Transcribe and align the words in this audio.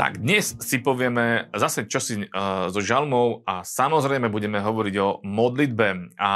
Tak 0.00 0.16
dnes 0.16 0.56
si 0.64 0.80
povieme 0.80 1.52
zase 1.52 1.84
čosi 1.84 2.24
uh, 2.24 2.72
zo 2.72 2.80
žalmov 2.80 3.44
a 3.44 3.60
samozrejme 3.60 4.32
budeme 4.32 4.56
hovoriť 4.56 4.94
o 4.96 5.20
modlitbe. 5.20 6.16
A 6.16 6.32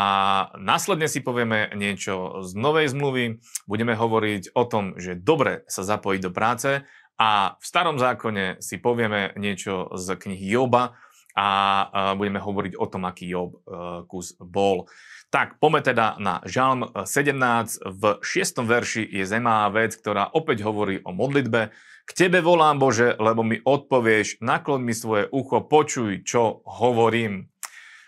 následne 0.60 1.08
si 1.08 1.24
povieme 1.24 1.72
niečo 1.72 2.44
z 2.44 2.52
novej 2.60 2.92
zmluvy, 2.92 3.40
budeme 3.64 3.96
hovoriť 3.96 4.52
o 4.52 4.68
tom, 4.68 4.92
že 5.00 5.16
dobre 5.16 5.64
sa 5.64 5.80
zapojiť 5.80 6.20
do 6.20 6.28
práce. 6.28 6.84
A 7.16 7.56
v 7.56 7.64
starom 7.64 7.96
zákone 7.96 8.60
si 8.60 8.76
povieme 8.76 9.32
niečo 9.40 9.96
z 9.96 10.12
knihy 10.12 10.44
Joba 10.44 11.00
a 11.34 12.14
budeme 12.14 12.38
hovoriť 12.38 12.78
o 12.78 12.86
tom, 12.86 13.10
aký 13.10 13.26
Job 13.26 13.58
uh, 13.66 14.06
kus 14.06 14.38
bol. 14.38 14.86
Tak, 15.34 15.58
poďme 15.58 15.82
teda 15.82 16.14
na 16.22 16.38
Žalm 16.46 16.94
17. 16.94 17.82
V 17.90 18.02
6. 18.22 18.62
verši 18.62 19.02
je 19.02 19.26
zemá 19.26 19.66
vec, 19.66 19.98
ktorá 19.98 20.30
opäť 20.30 20.62
hovorí 20.62 21.02
o 21.02 21.10
modlitbe. 21.10 21.74
K 22.06 22.10
tebe 22.14 22.38
volám, 22.38 22.78
Bože, 22.78 23.18
lebo 23.18 23.42
mi 23.42 23.58
odpovieš, 23.58 24.38
naklon 24.38 24.86
mi 24.86 24.94
svoje 24.94 25.26
ucho, 25.34 25.66
počuj, 25.66 26.22
čo 26.22 26.62
hovorím. 26.62 27.50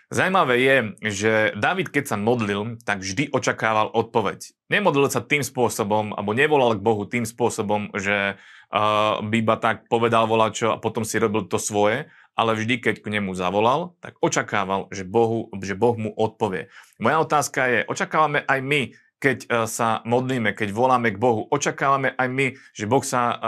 Zajímavé 0.07 0.55
je, 0.63 0.77
že 1.03 1.31
David, 1.59 1.91
keď 1.91 2.15
sa 2.15 2.15
modlil, 2.15 2.79
tak 2.87 3.03
vždy 3.03 3.27
očakával 3.27 3.91
odpoveď. 3.91 4.55
Nemodlil 4.71 5.11
sa 5.11 5.19
tým 5.19 5.43
spôsobom, 5.43 6.15
alebo 6.15 6.31
nevolal 6.31 6.79
k 6.79 6.85
Bohu 6.85 7.03
tým 7.03 7.27
spôsobom, 7.27 7.91
že 7.91 8.39
uh, 8.71 9.19
by 9.19 9.35
iba 9.35 9.59
tak 9.59 9.91
povedal 9.91 10.23
volačo 10.23 10.71
a 10.71 10.79
potom 10.79 11.03
si 11.03 11.19
robil 11.19 11.43
to 11.51 11.59
svoje, 11.59 12.07
ale 12.37 12.53
vždy, 12.53 12.77
keď 12.77 12.95
k 13.01 13.11
nemu 13.17 13.33
zavolal, 13.33 13.97
tak 13.97 14.21
očakával, 14.21 14.85
že, 14.93 15.01
Bohu, 15.01 15.49
že 15.57 15.73
Boh 15.73 15.97
mu 15.97 16.13
odpovie. 16.13 16.69
Moja 17.01 17.17
otázka 17.25 17.61
je, 17.65 17.79
očakávame 17.89 18.45
aj 18.45 18.59
my, 18.61 18.81
keď 19.17 19.37
uh, 19.49 19.65
sa 19.65 20.05
modlíme, 20.05 20.53
keď 20.53 20.69
voláme 20.69 21.09
k 21.09 21.17
Bohu, 21.17 21.49
očakávame 21.49 22.13
aj 22.13 22.29
my, 22.29 22.47
že 22.77 22.85
Boh 22.85 23.01
sa 23.01 23.21
uh, 23.33 23.39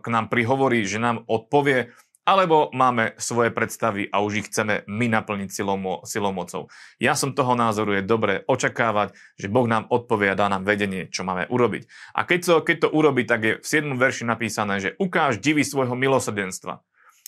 k 0.00 0.06
nám 0.08 0.32
prihovorí, 0.32 0.88
že 0.88 0.96
nám 0.96 1.28
odpovie, 1.28 1.92
alebo 2.24 2.72
máme 2.72 3.12
svoje 3.20 3.52
predstavy 3.52 4.08
a 4.08 4.24
už 4.24 4.32
ich 4.40 4.48
chceme 4.48 4.88
my 4.88 5.06
naplniť 5.12 5.52
silou, 5.52 5.76
silou 6.08 6.32
mocou. 6.32 6.72
Ja 6.96 7.12
som 7.12 7.36
toho 7.36 7.52
názoru, 7.52 8.00
je 8.00 8.08
dobré 8.08 8.40
očakávať, 8.48 9.12
že 9.36 9.52
Boh 9.52 9.68
nám 9.68 9.84
odpovie 9.92 10.32
a 10.32 10.38
dá 10.38 10.48
nám 10.48 10.64
vedenie, 10.64 11.12
čo 11.12 11.20
máme 11.20 11.44
urobiť. 11.52 11.84
A 12.16 12.24
keď 12.24 12.40
to, 12.40 12.54
keď 12.64 12.76
to 12.80 12.88
urobí, 12.96 13.28
tak 13.28 13.40
je 13.44 13.52
v 13.60 13.66
7. 13.68 14.00
verši 14.00 14.24
napísané, 14.24 14.80
že 14.80 14.96
ukáž 14.96 15.36
divy 15.36 15.68
svojho 15.68 15.92
milosrdenstva. 15.92 16.80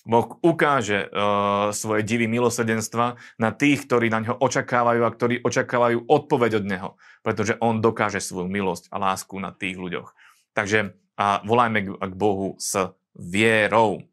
Boh 0.06 0.38
ukáže 0.38 1.10
uh, 1.10 1.74
svoje 1.74 2.06
divy 2.06 2.30
milosrdenstva 2.30 3.18
na 3.42 3.50
tých, 3.50 3.90
ktorí 3.90 4.06
na 4.06 4.22
ňo 4.22 4.38
očakávajú 4.38 5.02
a 5.02 5.10
ktorí 5.10 5.34
očakávajú 5.42 6.06
odpoveď 6.06 6.62
od 6.62 6.64
Neho, 6.64 6.90
pretože 7.26 7.58
On 7.58 7.82
dokáže 7.82 8.22
svoju 8.22 8.46
milosť 8.46 8.86
a 8.94 9.02
lásku 9.02 9.34
na 9.42 9.50
tých 9.50 9.74
ľuďoch. 9.74 10.14
Takže 10.54 10.94
uh, 11.18 11.42
volajme 11.42 11.78
k, 11.82 11.88
k 11.98 12.14
Bohu 12.14 12.54
s 12.56 12.78
vierou. 13.18 14.06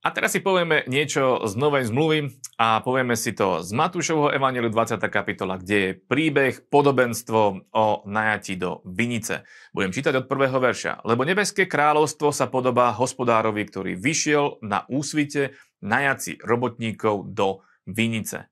A 0.00 0.16
teraz 0.16 0.32
si 0.32 0.40
povieme 0.40 0.80
niečo 0.88 1.44
z 1.44 1.60
Novej 1.60 1.92
zmluvy 1.92 2.32
a 2.56 2.80
povieme 2.80 3.12
si 3.20 3.36
to 3.36 3.60
z 3.60 3.68
Matúšovho 3.76 4.32
Evangeliu 4.32 4.72
20. 4.72 4.96
kapitola, 5.12 5.60
kde 5.60 5.76
je 5.76 5.90
príbeh, 5.92 6.72
podobenstvo 6.72 7.68
o 7.68 7.86
najatí 8.08 8.56
do 8.56 8.80
vinice. 8.88 9.44
Budem 9.76 9.92
čítať 9.92 10.24
od 10.24 10.28
prvého 10.28 10.56
verša. 10.56 11.04
Lebo 11.04 11.28
nebeské 11.28 11.68
kráľovstvo 11.68 12.32
sa 12.32 12.48
podobá 12.48 12.96
hospodárovi, 12.96 13.60
ktorý 13.68 13.92
vyšiel 14.00 14.64
na 14.64 14.88
úsvite 14.88 15.52
najaci 15.84 16.40
robotníkov 16.40 17.36
do 17.36 17.60
vinice. 17.84 18.48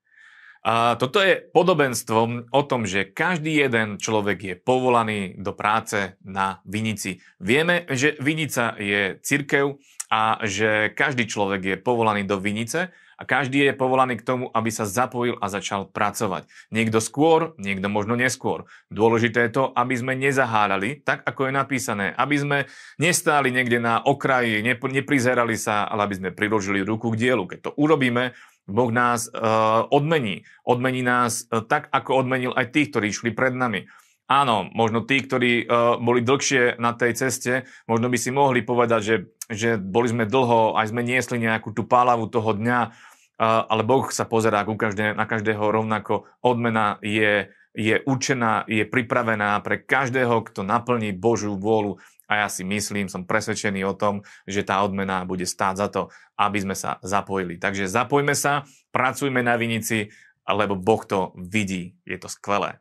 A 0.67 0.98
toto 0.98 1.23
je 1.23 1.39
podobenstvo 1.39 2.51
o 2.51 2.62
tom, 2.67 2.84
že 2.84 3.09
každý 3.09 3.62
jeden 3.62 3.97
človek 3.97 4.39
je 4.42 4.55
povolaný 4.59 5.39
do 5.39 5.55
práce 5.55 6.19
na 6.25 6.61
vinici. 6.67 7.23
Vieme, 7.39 7.87
že 7.91 8.19
vinica 8.19 8.75
je 8.77 9.17
cirkev, 9.23 9.78
a 10.09 10.41
že 10.45 10.92
každý 10.97 11.28
človek 11.28 11.61
je 11.65 11.77
povolaný 11.77 12.25
do 12.25 12.41
vinice 12.41 12.89
a 13.19 13.23
každý 13.27 13.69
je 13.69 13.77
povolaný 13.77 14.16
k 14.16 14.25
tomu, 14.25 14.44
aby 14.49 14.71
sa 14.72 14.88
zapojil 14.88 15.37
a 15.37 15.53
začal 15.53 15.91
pracovať. 15.91 16.49
Niekto 16.72 17.03
skôr, 17.03 17.53
niekto 17.61 17.93
možno 17.93 18.16
neskôr. 18.16 18.65
Dôležité 18.88 19.49
je 19.49 19.55
to, 19.59 19.65
aby 19.77 19.94
sme 19.99 20.16
nezaháľali, 20.16 21.05
tak 21.05 21.27
ako 21.28 21.50
je 21.50 21.53
napísané, 21.53 22.06
aby 22.16 22.37
sme 22.41 22.59
nestáli 22.97 23.53
niekde 23.53 23.82
na 23.82 24.00
okraji, 24.00 24.65
neprizerali 24.65 25.59
sa, 25.61 25.84
ale 25.84 26.09
aby 26.09 26.15
sme 26.16 26.31
priložili 26.32 26.81
ruku 26.81 27.12
k 27.12 27.28
dielu. 27.28 27.44
Keď 27.44 27.59
to 27.69 27.71
urobíme, 27.77 28.32
Boh 28.69 28.93
nás 28.93 29.33
uh, 29.33 29.89
odmení. 29.89 30.45
Odmení 30.62 31.01
nás 31.01 31.49
uh, 31.49 31.65
tak, 31.65 31.89
ako 31.89 32.21
odmenil 32.21 32.53
aj 32.53 32.69
tých, 32.71 32.93
ktorí 32.93 33.09
išli 33.09 33.33
pred 33.33 33.56
nami. 33.56 33.89
Áno, 34.29 34.69
možno 34.77 35.09
tí, 35.09 35.25
ktorí 35.25 35.65
uh, 35.65 35.97
boli 35.97 36.21
dlhšie 36.21 36.77
na 36.77 36.93
tej 36.93 37.17
ceste, 37.17 37.65
možno 37.89 38.12
by 38.12 38.19
si 38.21 38.29
mohli 38.29 38.61
povedať, 38.61 39.01
že, 39.01 39.17
že 39.49 39.71
boli 39.81 40.12
sme 40.12 40.29
dlho, 40.29 40.77
aj 40.77 40.93
sme 40.93 41.01
niesli 41.01 41.41
nejakú 41.41 41.73
tú 41.73 41.89
pálavu 41.89 42.29
toho 42.29 42.53
dňa, 42.53 42.81
uh, 42.84 43.65
ale 43.73 43.89
Boh 43.89 44.05
sa 44.12 44.29
pozerá 44.29 44.69
ku 44.69 44.77
každé, 44.77 45.17
na 45.17 45.25
každého 45.25 45.65
rovnako. 45.73 46.29
Odmena 46.45 47.00
je, 47.00 47.49
je 47.73 48.05
určená, 48.05 48.69
je 48.69 48.85
pripravená 48.85 49.65
pre 49.65 49.81
každého, 49.81 50.45
kto 50.45 50.61
naplní 50.61 51.17
Božú 51.17 51.56
vôľu. 51.56 51.97
A 52.28 52.44
ja 52.44 52.49
si 52.53 52.61
myslím, 52.61 53.09
som 53.09 53.25
presvedčený 53.25 53.89
o 53.89 53.97
tom, 53.97 54.21
že 54.44 54.61
tá 54.61 54.84
odmena 54.84 55.25
bude 55.25 55.49
stáť 55.49 55.75
za 55.81 55.89
to, 55.89 56.03
aby 56.37 56.61
sme 56.61 56.77
sa 56.77 57.00
zapojili. 57.00 57.56
Takže 57.56 57.89
zapojme 57.89 58.37
sa, 58.37 58.69
pracujme 58.93 59.41
na 59.41 59.56
vinici, 59.56 60.12
lebo 60.44 60.77
Boh 60.77 61.00
to 61.09 61.33
vidí. 61.41 61.97
Je 62.05 62.21
to 62.21 62.28
skvelé. 62.28 62.78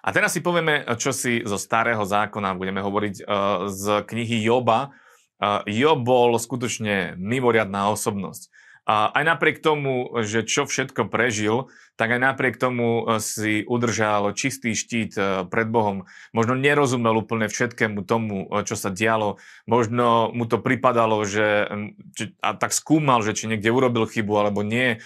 A 0.00 0.08
teraz 0.14 0.32
si 0.32 0.40
povieme, 0.40 0.86
čo 0.96 1.10
si 1.10 1.42
zo 1.44 1.58
starého 1.58 2.00
zákona 2.06 2.56
budeme 2.56 2.80
hovoriť 2.80 3.14
uh, 3.20 3.66
z 3.68 4.06
knihy 4.06 4.40
Joba. 4.40 4.94
Uh, 5.36 5.60
Job 5.68 6.00
bol 6.00 6.32
skutočne 6.38 7.18
mimoriadná 7.20 7.92
osobnosť. 7.92 8.48
Aj 8.86 9.26
napriek 9.26 9.66
tomu, 9.66 10.06
že 10.22 10.46
čo 10.46 10.62
všetko 10.62 11.10
prežil, 11.10 11.66
tak 11.96 12.16
aj 12.16 12.20
napriek 12.20 12.60
tomu 12.60 13.02
e, 13.02 13.20
si 13.20 13.64
udržal 13.64 14.32
čistý 14.36 14.76
štít 14.76 15.16
pred 15.48 15.68
Bohom. 15.68 16.04
Možno 16.36 16.54
nerozumel 16.54 17.16
úplne 17.16 17.48
všetkému 17.48 18.04
tomu, 18.04 18.48
čo 18.68 18.76
sa 18.76 18.92
dialo. 18.92 19.40
Možno 19.64 20.30
mu 20.30 20.44
to 20.44 20.60
pripadalo, 20.60 21.24
že 21.24 21.66
a 22.44 22.50
tak 22.54 22.76
skúmal, 22.76 23.24
že 23.24 23.32
či 23.32 23.48
niekde 23.48 23.72
urobil 23.72 24.04
chybu 24.06 24.32
alebo 24.36 24.60
nie 24.60 25.00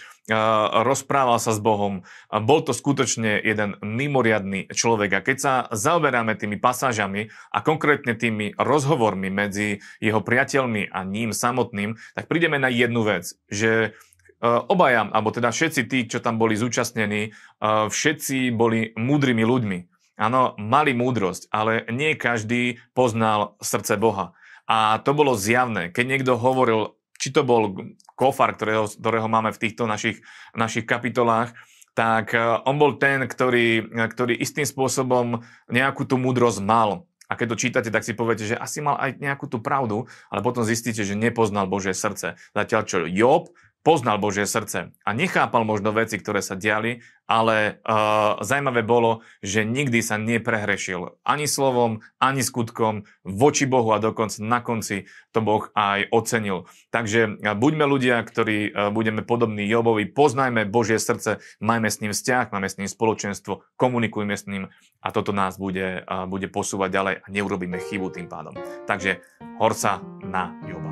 rozprával 0.87 1.43
sa 1.43 1.51
s 1.51 1.61
Bohom. 1.61 2.07
Bol 2.31 2.63
to 2.63 2.71
skutočne 2.71 3.41
jeden 3.43 3.77
mimoriadný 3.83 4.71
človek. 4.71 5.11
A 5.19 5.25
keď 5.25 5.37
sa 5.37 5.53
zaoberáme 5.75 6.39
tými 6.39 6.57
pasážami 6.57 7.35
a 7.51 7.59
konkrétne 7.61 8.15
tými 8.15 8.55
rozhovormi 8.55 9.29
medzi 9.29 9.83
jeho 9.99 10.23
priateľmi 10.23 10.91
a 10.91 11.03
ním 11.03 11.35
samotným, 11.35 11.99
tak 12.15 12.31
prídeme 12.31 12.63
na 12.63 12.71
jednu 12.71 13.03
vec, 13.03 13.35
že 13.51 13.99
obaja, 14.41 15.05
alebo 15.13 15.29
teda 15.29 15.53
všetci 15.53 15.83
tí, 15.85 15.99
čo 16.09 16.25
tam 16.25 16.41
boli 16.41 16.57
zúčastnení, 16.57 17.37
všetci 17.63 18.57
boli 18.57 18.97
múdrymi 18.97 19.45
ľuďmi. 19.45 19.79
Áno, 20.21 20.57
mali 20.57 20.97
múdrosť, 20.97 21.53
ale 21.53 21.85
nie 21.93 22.17
každý 22.17 22.81
poznal 22.97 23.61
srdce 23.61 24.01
Boha. 24.01 24.33
A 24.65 25.01
to 25.05 25.13
bolo 25.13 25.37
zjavné. 25.37 25.93
Keď 25.93 26.05
niekto 26.05 26.41
hovoril 26.41 27.01
či 27.21 27.29
to 27.37 27.45
bol 27.45 27.77
Kofar, 28.17 28.57
ktorého, 28.57 28.89
ktorého 28.89 29.29
máme 29.29 29.53
v 29.53 29.61
týchto 29.61 29.85
našich, 29.85 30.25
našich 30.57 30.89
kapitolách, 30.89 31.53
tak 31.93 32.33
e, 32.33 32.41
on 32.65 32.81
bol 32.81 32.97
ten, 32.97 33.29
ktorý, 33.29 33.93
ktorý 33.93 34.33
istým 34.41 34.65
spôsobom 34.65 35.45
nejakú 35.69 36.09
tú 36.09 36.17
múdrosť 36.17 36.65
mal. 36.65 37.05
A 37.31 37.39
keď 37.39 37.55
to 37.55 37.61
čítate, 37.61 37.91
tak 37.95 38.03
si 38.03 38.17
poviete, 38.17 38.43
že 38.43 38.59
asi 38.59 38.83
mal 38.83 38.99
aj 38.99 39.23
nejakú 39.23 39.47
tú 39.47 39.63
pravdu, 39.63 40.11
ale 40.33 40.43
potom 40.43 40.67
zistíte, 40.67 41.07
že 41.07 41.15
nepoznal 41.15 41.71
Božie 41.71 41.95
srdce. 41.95 42.35
Zatiaľ 42.57 42.83
čo 42.89 43.07
Job 43.07 43.55
poznal 43.81 44.21
Božie 44.21 44.45
srdce 44.45 44.93
a 44.93 45.11
nechápal 45.17 45.65
možno 45.65 45.93
veci, 45.97 46.21
ktoré 46.21 46.45
sa 46.45 46.57
diali, 46.57 47.01
ale 47.25 47.81
uh, 47.87 48.43
zaujímavé 48.43 48.83
bolo, 48.83 49.23
že 49.41 49.63
nikdy 49.63 50.03
sa 50.03 50.19
neprehrešil 50.19 51.23
ani 51.23 51.47
slovom, 51.47 52.03
ani 52.19 52.43
skutkom 52.43 53.07
voči 53.23 53.71
Bohu 53.71 53.95
a 53.95 54.03
dokonca 54.03 54.43
na 54.43 54.59
konci 54.61 55.07
to 55.31 55.39
Boh 55.39 55.71
aj 55.73 56.11
ocenil. 56.11 56.67
Takže 56.91 57.41
uh, 57.41 57.55
buďme 57.55 57.87
ľudia, 57.87 58.21
ktorí 58.21 58.75
uh, 58.75 58.91
budeme 58.91 59.23
podobní 59.23 59.65
Jobovi, 59.65 60.11
poznajme 60.11 60.67
Božie 60.69 60.99
srdce, 60.99 61.39
majme 61.63 61.89
s 61.89 62.03
ním 62.03 62.13
vzťah, 62.13 62.51
máme 62.51 62.69
s 62.69 62.77
ním 62.77 62.91
spoločenstvo, 62.91 63.65
komunikujme 63.79 64.35
s 64.35 64.45
ním 64.51 64.69
a 65.01 65.09
toto 65.15 65.31
nás 65.31 65.57
bude, 65.57 66.05
uh, 66.05 66.27
bude 66.27 66.51
posúvať 66.51 66.91
ďalej 66.91 67.15
a 67.23 67.27
neurobíme 67.31 67.79
chybu 67.79 68.11
tým 68.13 68.27
pádom. 68.27 68.59
Takže 68.85 69.23
horsa 69.63 70.03
na 70.27 70.51
Joba. 70.67 70.90